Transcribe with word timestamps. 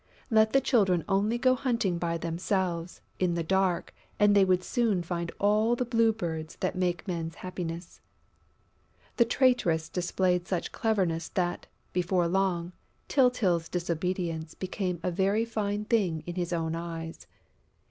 Let 0.31 0.51
the 0.51 0.61
Children 0.61 1.05
only 1.07 1.37
go 1.37 1.53
hunting 1.53 1.99
by 1.99 2.17
themselves, 2.17 3.01
in 3.19 3.35
the 3.35 3.43
dark, 3.43 3.93
and 4.19 4.35
they 4.35 4.43
would 4.43 4.63
soon 4.63 5.03
find 5.03 5.31
all 5.39 5.75
the 5.75 5.85
Blue 5.85 6.11
Birds 6.11 6.55
that 6.55 6.73
make 6.75 7.07
men's 7.07 7.35
happiness. 7.45 8.01
The 9.17 9.25
traitress 9.25 9.89
displayed 9.89 10.47
such 10.47 10.71
cleverness 10.71 11.29
that, 11.29 11.67
before 11.93 12.27
long, 12.27 12.71
Tyltyl's 13.09 13.69
disobedience 13.69 14.55
became 14.55 14.99
a 15.03 15.11
very 15.11 15.45
fine 15.45 15.85
thing 15.85 16.23
in 16.25 16.33
his 16.33 16.51
own 16.51 16.73
eyes. 16.73 17.27